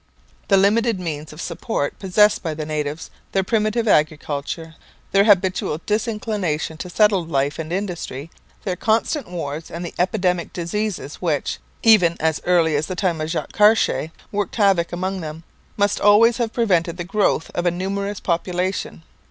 [0.47, 4.73] The limited means of support possessed by the natives, their primitive agriculture,
[5.11, 8.31] their habitual disinclination to settled life and industry,
[8.63, 13.29] their constant wars and the epidemic diseases which, even as early as the time of
[13.29, 15.43] Jacques Cartier, worked havoc among them,
[15.77, 19.03] must always have prevented the growth of a numerous population.